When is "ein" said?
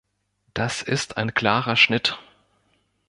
1.17-1.35